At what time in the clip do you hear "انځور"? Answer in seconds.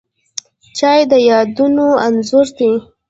2.05-2.47